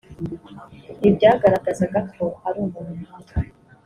[0.97, 3.41] ibi byagaragazaga ko ari umuntu nkatwe